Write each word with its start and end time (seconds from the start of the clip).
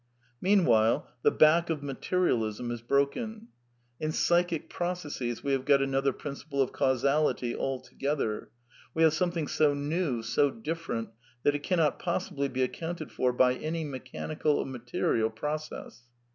Meanwhile, 0.41 1.07
the 1.21 1.29
back 1.29 1.69
of 1.69 1.83
materialism 1.83 2.71
is 2.71 2.81
broken. 2.81 3.49
In 3.99 4.11
psychic 4.11 4.67
processes 4.67 5.43
we 5.43 5.51
have 5.51 5.63
got 5.63 5.79
another 5.79 6.11
principle 6.11 6.59
of 6.59 6.71
causality 6.71 7.55
altogether. 7.55 8.49
We 8.95 9.03
have 9.03 9.13
something 9.13 9.47
so 9.47 9.75
new, 9.75 10.23
so 10.23 10.49
different, 10.49 11.09
that 11.43 11.53
it 11.53 11.61
cannot 11.61 11.99
possibly 11.99 12.47
be 12.47 12.63
accounted 12.63 13.11
for 13.11 13.31
by 13.31 13.53
any 13.53 13.83
mechanical 13.83 14.53
or 14.53 14.65
material 14.65 15.29
process. 15.29 16.01